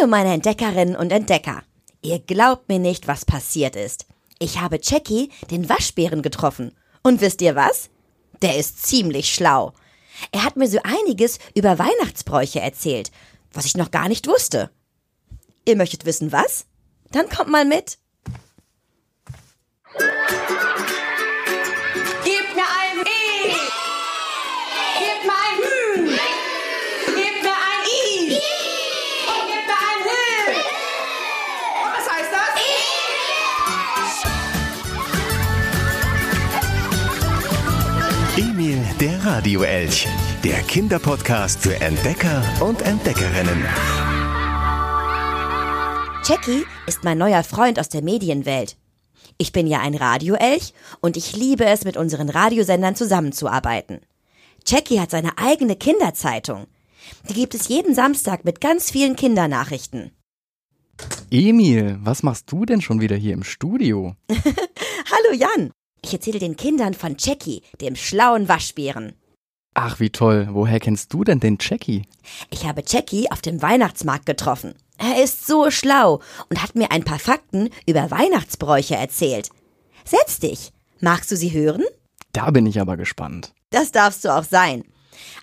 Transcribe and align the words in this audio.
Hallo 0.00 0.08
meine 0.08 0.32
Entdeckerinnen 0.32 0.96
und 0.96 1.12
Entdecker. 1.12 1.62
Ihr 2.00 2.20
glaubt 2.20 2.70
mir 2.70 2.78
nicht, 2.78 3.06
was 3.06 3.26
passiert 3.26 3.76
ist. 3.76 4.06
Ich 4.38 4.58
habe 4.58 4.78
Jackie, 4.82 5.30
den 5.50 5.68
Waschbären, 5.68 6.22
getroffen. 6.22 6.74
Und 7.02 7.20
wisst 7.20 7.42
ihr 7.42 7.54
was? 7.54 7.90
Der 8.40 8.56
ist 8.56 8.86
ziemlich 8.86 9.34
schlau. 9.34 9.74
Er 10.32 10.44
hat 10.44 10.56
mir 10.56 10.68
so 10.68 10.78
einiges 10.84 11.38
über 11.54 11.78
Weihnachtsbräuche 11.78 12.60
erzählt, 12.60 13.10
was 13.52 13.66
ich 13.66 13.76
noch 13.76 13.90
gar 13.90 14.08
nicht 14.08 14.26
wusste. 14.26 14.70
Ihr 15.66 15.76
möchtet 15.76 16.06
wissen, 16.06 16.32
was? 16.32 16.64
Dann 17.10 17.28
kommt 17.28 17.50
mal 17.50 17.66
mit. 17.66 17.98
Der 39.00 39.24
Radioelch. 39.24 40.06
Der 40.44 40.60
Kinderpodcast 40.62 41.60
für 41.60 41.74
Entdecker 41.80 42.44
und 42.60 42.82
Entdeckerinnen. 42.82 43.64
Jackie 46.22 46.66
ist 46.86 47.02
mein 47.02 47.16
neuer 47.16 47.42
Freund 47.42 47.80
aus 47.80 47.88
der 47.88 48.02
Medienwelt. 48.02 48.76
Ich 49.38 49.52
bin 49.52 49.66
ja 49.66 49.80
ein 49.80 49.94
Radioelch 49.94 50.74
und 51.00 51.16
ich 51.16 51.34
liebe 51.34 51.64
es, 51.64 51.84
mit 51.84 51.96
unseren 51.96 52.28
Radiosendern 52.28 52.94
zusammenzuarbeiten. 52.94 54.00
Jackie 54.66 55.00
hat 55.00 55.10
seine 55.10 55.38
eigene 55.38 55.76
Kinderzeitung. 55.76 56.66
Die 57.30 57.34
gibt 57.34 57.54
es 57.54 57.68
jeden 57.68 57.94
Samstag 57.94 58.44
mit 58.44 58.60
ganz 58.60 58.90
vielen 58.90 59.16
Kindernachrichten. 59.16 60.10
Emil, 61.30 61.98
was 62.02 62.22
machst 62.22 62.52
du 62.52 62.66
denn 62.66 62.82
schon 62.82 63.00
wieder 63.00 63.16
hier 63.16 63.32
im 63.32 63.44
Studio? 63.44 64.14
Hallo 64.30 65.34
Jan! 65.34 65.72
Ich 66.02 66.12
erzähle 66.12 66.38
den 66.38 66.56
Kindern 66.56 66.94
von 66.94 67.16
Jackie, 67.18 67.62
dem 67.80 67.96
schlauen 67.96 68.48
Waschbären. 68.48 69.14
Ach, 69.74 70.00
wie 70.00 70.10
toll. 70.10 70.48
Woher 70.50 70.80
kennst 70.80 71.12
du 71.12 71.24
denn 71.24 71.40
den 71.40 71.58
Jackie? 71.60 72.02
Ich 72.50 72.66
habe 72.66 72.82
Jackie 72.86 73.30
auf 73.30 73.40
dem 73.40 73.62
Weihnachtsmarkt 73.62 74.26
getroffen. 74.26 74.74
Er 74.98 75.22
ist 75.22 75.46
so 75.46 75.70
schlau 75.70 76.20
und 76.48 76.62
hat 76.62 76.74
mir 76.74 76.90
ein 76.90 77.04
paar 77.04 77.18
Fakten 77.18 77.70
über 77.86 78.10
Weihnachtsbräuche 78.10 78.96
erzählt. 78.96 79.50
Setz 80.04 80.40
dich. 80.40 80.72
Magst 81.00 81.30
du 81.30 81.36
sie 81.36 81.52
hören? 81.52 81.84
Da 82.32 82.50
bin 82.50 82.66
ich 82.66 82.80
aber 82.80 82.96
gespannt. 82.96 83.52
Das 83.70 83.92
darfst 83.92 84.24
du 84.24 84.34
auch 84.34 84.44
sein. 84.44 84.84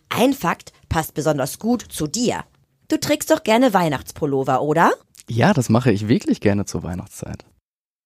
Ein 0.10 0.34
Fakt 0.34 0.72
passt 0.90 1.14
besonders 1.14 1.60
gut 1.60 1.82
zu 1.82 2.08
dir. 2.08 2.44
Du 2.90 3.00
trägst 3.00 3.32
doch 3.32 3.44
gerne 3.44 3.74
Weihnachtspullover, 3.74 4.62
oder? 4.62 4.94
Ja, 5.30 5.54
das 5.54 5.70
mache 5.70 5.92
ich 5.92 6.08
wirklich 6.08 6.40
gerne 6.40 6.66
zur 6.66 6.84
Weihnachtszeit. 6.84 7.46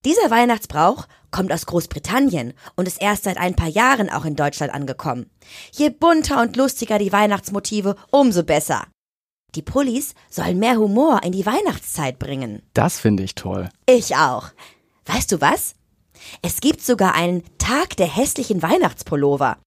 Dieser 0.04 0.32
Weihnachtsbrauch 0.32 1.08
kommt 1.30 1.54
aus 1.54 1.68
Großbritannien 1.68 2.54
und 2.76 2.88
ist 2.88 3.00
erst 3.00 3.26
seit 3.26 3.38
ein 3.38 3.56
paar 3.56 3.68
Jahren 3.68 4.10
auch 4.10 4.26
in 4.26 4.36
Deutschland 4.36 4.74
angekommen. 4.74 5.30
Je 5.74 5.90
bunter 5.92 6.42
und 6.42 6.58
lustiger 6.58 6.98
die 6.98 7.12
Weihnachtsmotive, 7.12 7.96
umso 8.10 8.44
besser. 8.44 8.88
Die 9.54 9.62
Pullis 9.62 10.16
sollen 10.30 10.58
mehr 10.58 10.78
Humor 10.78 11.22
in 11.24 11.34
die 11.34 11.46
Weihnachtszeit 11.46 12.18
bringen. 12.18 12.64
Das 12.74 13.00
finde 13.00 13.22
ich 13.24 13.36
toll. 13.36 13.70
Ich 13.86 14.16
auch. 14.16 14.48
Weißt 15.06 15.32
du 15.32 15.40
was? 15.40 15.76
Es 16.42 16.62
gibt 16.62 16.82
sogar 16.82 17.14
einen 17.14 17.44
Tag 17.60 17.96
der 17.98 18.08
hässlichen 18.08 18.64
Weihnachtspullover. 18.64 19.58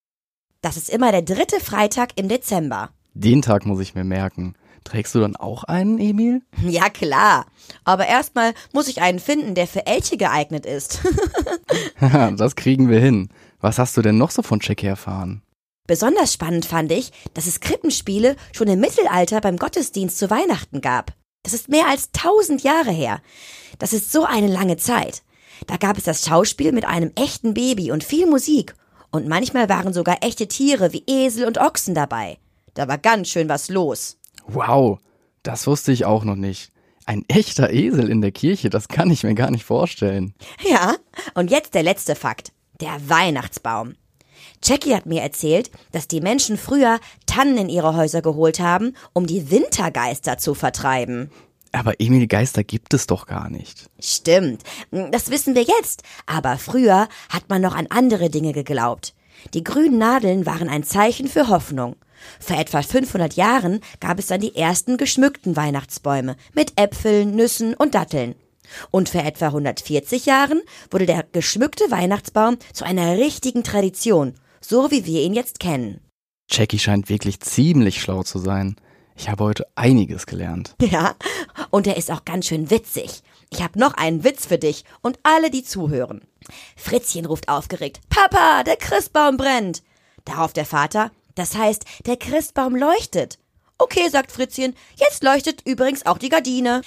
Das 0.63 0.77
ist 0.77 0.91
immer 0.91 1.13
der 1.13 1.23
dritte 1.23 1.61
Freitag 1.61 2.13
im 2.17 2.29
Dezember. 2.29 2.91
Den 3.13 3.43
Tag 3.43 3.67
muss 3.67 3.81
ich 3.81 3.95
mir 3.95 4.05
merken. 4.05 4.57
Trägst 4.85 5.15
du 5.15 5.21
dann 5.21 5.35
auch 5.37 5.65
einen, 5.65 5.99
Emil? 5.99 6.43
Ja 6.63 6.91
klar. 6.91 7.47
Aber 7.85 8.07
erstmal 8.07 8.53
muss 8.73 8.89
ich 8.89 9.01
einen 9.01 9.19
finden, 9.19 9.55
der 9.55 9.67
für 9.67 9.87
Elche 9.87 10.17
geeignet 10.17 10.67
ist. 10.67 11.01
Das 12.37 12.55
kriegen 12.55 12.89
wir 12.89 13.01
hin. 13.01 13.31
Was 13.61 13.79
hast 13.79 13.97
du 13.97 14.03
denn 14.03 14.19
noch 14.19 14.31
so 14.31 14.43
von 14.43 14.61
Jackie 14.63 14.87
erfahren? 14.87 15.43
Besonders 15.87 16.33
spannend 16.33 16.67
fand 16.67 16.93
ich, 16.93 17.13
dass 17.33 17.47
es 17.47 17.61
Krippenspiele 17.61 18.37
schon 18.53 18.69
im 18.69 18.81
Mittelalter 18.81 19.41
beim 19.41 19.57
Gottesdienst 19.57 20.19
zu 20.19 20.31
Weihnachten 20.31 20.81
gab. 20.81 21.13
Das 21.43 21.53
ist 21.55 21.69
mehr 21.69 21.89
als 21.89 22.11
tausend 22.13 22.63
Jahre 22.63 22.91
her. 22.91 23.21
Das 23.79 23.93
ist 23.93 24.13
so 24.13 24.25
eine 24.25 24.49
lange 24.49 24.77
Zeit. 24.77 25.23
Da 25.67 25.77
gab 25.77 25.99
es 25.99 26.05
das 26.05 26.25
Schauspiel 26.27 26.73
mit 26.73 26.85
einem 26.85 27.13
echten 27.17 27.55
Baby 27.55 27.91
und 27.91 28.05
viel 28.05 28.27
Musik. 28.27 28.75
Und 29.11 29.29
manchmal 29.29 29.69
waren 29.69 29.93
sogar 29.93 30.19
echte 30.23 30.49
Tiere 30.49 30.93
wie 30.93 31.05
Esel 31.07 31.47
und 31.47 31.59
Ochsen 31.59 31.95
dabei. 31.95 32.39
Da 32.75 32.89
war 32.89 32.99
ganz 32.99 33.29
schön 33.29 33.49
was 33.49 33.69
los. 33.69 34.17
Wow, 34.47 34.99
das 35.43 35.67
wusste 35.67 35.93
ich 35.93 36.05
auch 36.05 36.25
noch 36.25 36.37
nicht. 36.37 36.71
Ein 37.07 37.25
echter 37.29 37.71
Esel 37.71 38.09
in 38.09 38.23
der 38.23 38.33
Kirche, 38.33 38.71
das 38.71 38.89
kann 38.89 39.11
ich 39.11 39.25
mir 39.25 39.35
gar 39.35 39.51
nicht 39.51 39.65
vorstellen. 39.65 40.35
Ja, 40.63 40.95
und 41.35 41.51
jetzt 41.51 41.75
der 41.75 41.83
letzte 41.83 42.15
Fakt. 42.15 42.53
Der 42.81 43.09
Weihnachtsbaum. 43.09 43.95
Jackie 44.63 44.95
hat 44.95 45.07
mir 45.07 45.23
erzählt, 45.23 45.71
dass 45.93 46.09
die 46.09 46.21
Menschen 46.21 46.57
früher 46.57 46.99
Tannen 47.27 47.59
in 47.59 47.69
ihre 47.69 47.95
Häuser 47.97 48.23
geholt 48.23 48.61
haben, 48.61 48.95
um 49.13 49.27
die 49.27 49.51
Wintergeister 49.51 50.39
zu 50.39 50.55
vertreiben. 50.55 51.31
Aber 51.73 52.01
Emil, 52.01 52.27
Geister 52.27 52.65
gibt 52.65 52.95
es 52.95 53.07
doch 53.07 53.27
gar 53.27 53.51
nicht. 53.51 53.91
Stimmt, 54.01 54.63
das 54.91 55.31
wissen 55.31 55.55
wir 55.55 55.63
jetzt. 55.63 56.03
Aber 56.25 56.57
früher 56.57 57.09
hat 57.29 57.49
man 57.49 57.61
noch 57.61 57.75
an 57.75 57.89
andere 57.91 58.31
Dinge 58.31 58.53
geglaubt. 58.53 59.15
Die 59.53 59.65
grünen 59.65 59.99
Nadeln 59.99 60.47
waren 60.47 60.69
ein 60.69 60.85
Zeichen 60.85 61.29
für 61.29 61.49
Hoffnung. 61.49 61.97
Vor 62.41 62.59
etwa 62.59 62.83
500 62.83 63.35
Jahren 63.35 63.81
gab 64.01 64.19
es 64.19 64.27
dann 64.27 64.41
die 64.41 64.57
ersten 64.57 64.97
geschmückten 64.97 65.57
Weihnachtsbäume 65.57 66.37
mit 66.55 66.73
Äpfeln, 66.81 67.37
Nüssen 67.37 67.75
und 67.75 67.95
Datteln. 67.95 68.35
Und 68.91 69.09
vor 69.09 69.25
etwa 69.25 69.47
140 69.47 70.27
Jahren 70.27 70.63
wurde 70.91 71.07
der 71.07 71.25
geschmückte 71.33 71.91
Weihnachtsbaum 71.91 72.59
zu 72.73 72.85
einer 72.85 73.19
richtigen 73.19 73.63
Tradition, 73.63 74.35
so 74.61 74.91
wie 74.91 75.05
wir 75.05 75.23
ihn 75.23 75.35
jetzt 75.35 75.61
kennen. 75.61 76.01
Jackie 76.51 76.79
scheint 76.79 77.09
wirklich 77.09 77.41
ziemlich 77.41 78.01
schlau 78.01 78.23
zu 78.23 78.39
sein. 78.39 78.77
Ich 79.17 79.29
habe 79.29 79.45
heute 79.45 79.67
einiges 79.77 80.27
gelernt. 80.27 80.75
Ja, 80.81 81.15
und 81.71 81.87
er 81.87 81.97
ist 81.97 82.11
auch 82.11 82.25
ganz 82.25 82.47
schön 82.47 82.71
witzig. 82.71 83.23
Ich 83.55 83.63
habe 83.63 83.79
noch 83.79 83.95
einen 83.95 84.25
Witz 84.25 84.47
für 84.47 84.59
dich 84.59 84.85
und 85.01 85.17
alle, 85.23 85.49
die 85.49 85.63
zuhören. 85.63 86.23
Fritzchen 86.77 87.25
ruft 87.25 87.49
aufgeregt: 87.49 88.01
Papa, 88.11 88.65
der 88.65 88.77
Christbaum 88.77 89.37
brennt. 89.37 89.85
Darauf 90.25 90.53
der 90.53 90.67
Vater: 90.67 91.13
Das 91.37 91.57
heißt, 91.57 91.85
der 92.07 92.17
Christbaum 92.17 92.75
leuchtet. 92.75 93.39
Okay, 93.79 94.09
sagt 94.09 94.33
Fritzchen, 94.33 94.75
jetzt 94.97 95.23
leuchtet 95.23 95.63
übrigens 95.65 96.05
auch 96.05 96.19
die 96.19 96.31
Gardine. 96.31 96.83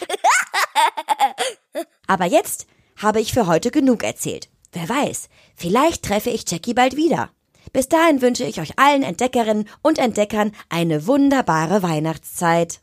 Aber 2.07 2.25
jetzt 2.25 2.67
habe 2.97 3.21
ich 3.21 3.33
für 3.33 3.47
heute 3.47 3.71
genug 3.71 4.03
erzählt. 4.03 4.49
Wer 4.73 4.89
weiß, 4.89 5.29
vielleicht 5.55 6.03
treffe 6.03 6.31
ich 6.31 6.49
Jackie 6.49 6.73
bald 6.73 6.97
wieder. 6.97 7.29
Bis 7.71 7.87
dahin 7.87 8.21
wünsche 8.21 8.43
ich 8.43 8.59
euch 8.59 8.77
allen 8.77 9.03
Entdeckerinnen 9.03 9.69
und 9.81 9.99
Entdeckern 9.99 10.51
eine 10.67 11.07
wunderbare 11.07 11.81
Weihnachtszeit. 11.81 12.81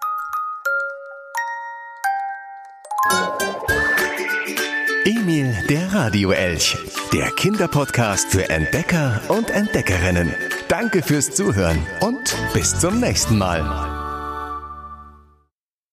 Emil, 5.05 5.55
der 5.69 5.93
Radioelch. 5.93 6.77
Der 7.13 7.31
Kinderpodcast 7.33 8.31
für 8.31 8.49
Entdecker 8.49 9.21
und 9.29 9.51
Entdeckerinnen. 9.51 10.35
Danke 10.69 11.03
fürs 11.03 11.31
Zuhören 11.31 11.87
und 12.01 12.35
bis 12.55 12.79
zum 12.79 13.01
nächsten 13.01 13.37
Mal. 13.37 13.94